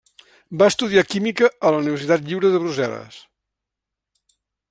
Va 0.61 0.69
estudiar 0.71 1.03
química 1.09 1.49
a 1.69 1.73
la 1.75 1.83
Universitat 1.83 2.25
Lliure 2.29 2.51
de 2.55 2.63
Brussel·les. 2.65 3.21